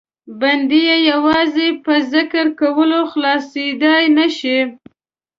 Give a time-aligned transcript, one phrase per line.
[0.39, 4.57] بنده یې یوازې په ذکر کولو خلاصېدای نه شي.